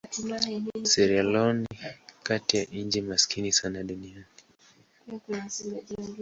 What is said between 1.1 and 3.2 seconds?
Leone ni kati ya nchi